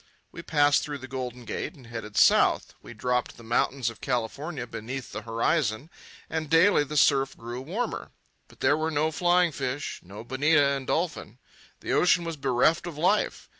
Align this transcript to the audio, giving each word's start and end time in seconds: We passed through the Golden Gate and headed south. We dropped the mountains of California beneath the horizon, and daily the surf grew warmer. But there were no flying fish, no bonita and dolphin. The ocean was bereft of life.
We 0.31 0.41
passed 0.41 0.81
through 0.81 0.97
the 0.97 1.07
Golden 1.07 1.45
Gate 1.45 1.75
and 1.75 1.85
headed 1.85 2.17
south. 2.17 2.73
We 2.81 2.95
dropped 2.95 3.37
the 3.37 3.43
mountains 3.43 3.87
of 3.91 4.01
California 4.01 4.65
beneath 4.65 5.11
the 5.11 5.21
horizon, 5.21 5.91
and 6.27 6.49
daily 6.49 6.83
the 6.83 6.97
surf 6.97 7.37
grew 7.37 7.61
warmer. 7.61 8.09
But 8.47 8.61
there 8.61 8.75
were 8.75 8.89
no 8.89 9.11
flying 9.11 9.51
fish, 9.51 9.99
no 10.01 10.23
bonita 10.23 10.69
and 10.69 10.87
dolphin. 10.87 11.37
The 11.81 11.93
ocean 11.93 12.23
was 12.23 12.35
bereft 12.35 12.87
of 12.87 12.97
life. 12.97 13.47